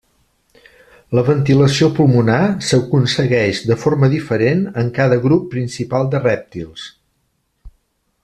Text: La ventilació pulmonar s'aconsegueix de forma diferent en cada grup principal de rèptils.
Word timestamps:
La 1.17 1.23
ventilació 1.27 1.89
pulmonar 1.99 2.39
s'aconsegueix 2.69 3.61
de 3.73 3.77
forma 3.83 4.09
diferent 4.15 4.65
en 4.83 4.91
cada 4.97 5.21
grup 5.27 5.47
principal 5.53 6.11
de 6.15 6.23
rèptils. 6.25 6.89